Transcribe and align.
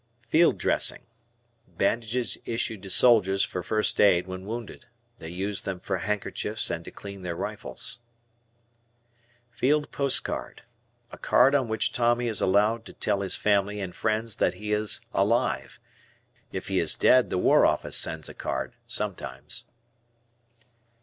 Field 0.27 0.57
Dressing. 0.57 1.05
Bandages 1.77 2.35
issued 2.43 2.81
to 2.81 2.89
soldiers 2.89 3.43
for 3.45 3.61
first 3.61 4.01
aid 4.01 4.25
when 4.25 4.47
wounded. 4.47 4.87
They 5.19 5.29
use 5.29 5.61
them 5.61 5.79
for 5.79 5.99
handkerchiefs 5.99 6.71
and 6.71 6.83
to 6.85 6.89
clean 6.89 7.21
their 7.21 7.35
rifles. 7.35 7.99
Field 9.51 9.91
Post 9.91 10.23
Card. 10.23 10.63
A 11.11 11.19
card 11.19 11.53
on 11.53 11.67
which 11.67 11.93
Tommy 11.93 12.27
is 12.27 12.41
allowed 12.41 12.83
to 12.85 12.93
tell 12.93 13.21
his 13.21 13.35
family 13.35 13.79
and 13.79 13.93
friends 13.95 14.37
that 14.37 14.55
he 14.55 14.73
is 14.73 15.01
alive; 15.13 15.79
if 16.51 16.67
he 16.67 16.79
is 16.79 16.95
dead 16.95 17.29
the 17.29 17.37
War 17.37 17.67
Office 17.67 17.95
sends 17.95 18.27
a 18.27 18.33
card, 18.33 18.73
sometimes. 18.87 19.65